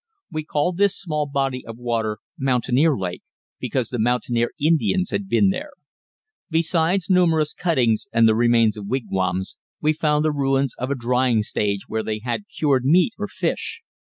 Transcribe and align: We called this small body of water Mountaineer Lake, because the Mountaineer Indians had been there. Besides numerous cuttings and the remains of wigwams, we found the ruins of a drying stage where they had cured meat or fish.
We 0.31 0.43
called 0.43 0.77
this 0.77 0.97
small 0.99 1.27
body 1.27 1.63
of 1.63 1.77
water 1.77 2.17
Mountaineer 2.39 2.97
Lake, 2.97 3.21
because 3.59 3.89
the 3.89 3.99
Mountaineer 3.99 4.49
Indians 4.59 5.11
had 5.11 5.29
been 5.29 5.49
there. 5.51 5.73
Besides 6.49 7.07
numerous 7.07 7.53
cuttings 7.53 8.07
and 8.11 8.27
the 8.27 8.33
remains 8.33 8.77
of 8.77 8.87
wigwams, 8.87 9.57
we 9.79 9.93
found 9.93 10.25
the 10.25 10.31
ruins 10.33 10.73
of 10.79 10.89
a 10.89 10.95
drying 10.95 11.43
stage 11.43 11.87
where 11.87 12.01
they 12.01 12.17
had 12.17 12.45
cured 12.51 12.83
meat 12.83 13.13
or 13.19 13.27
fish. 13.27 13.83